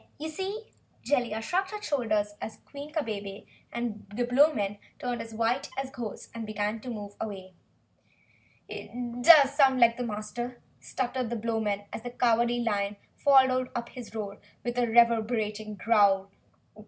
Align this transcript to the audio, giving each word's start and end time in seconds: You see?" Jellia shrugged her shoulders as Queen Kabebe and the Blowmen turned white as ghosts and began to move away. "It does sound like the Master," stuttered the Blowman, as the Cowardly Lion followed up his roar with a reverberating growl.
You 0.17 0.29
see?" 0.29 0.63
Jellia 1.05 1.43
shrugged 1.43 1.69
her 1.69 1.79
shoulders 1.83 2.33
as 2.41 2.57
Queen 2.65 2.91
Kabebe 2.91 3.45
and 3.71 4.07
the 4.15 4.25
Blowmen 4.25 4.79
turned 4.97 5.21
white 5.33 5.69
as 5.77 5.91
ghosts 5.91 6.31
and 6.33 6.43
began 6.43 6.79
to 6.79 6.89
move 6.89 7.13
away. 7.21 7.53
"It 8.67 9.21
does 9.23 9.53
sound 9.53 9.79
like 9.79 9.97
the 9.97 10.03
Master," 10.03 10.59
stuttered 10.79 11.29
the 11.29 11.35
Blowman, 11.35 11.83
as 11.93 12.01
the 12.01 12.09
Cowardly 12.09 12.61
Lion 12.61 12.95
followed 13.15 13.69
up 13.75 13.89
his 13.89 14.15
roar 14.15 14.39
with 14.63 14.79
a 14.79 14.87
reverberating 14.87 15.75
growl. 15.75 16.31